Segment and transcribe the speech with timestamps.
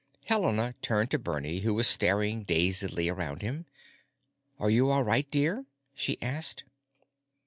[0.25, 3.67] Helena turned to Bernie, who was staring dazedly around him.
[4.57, 6.63] "Are you all right, dear?" she asked.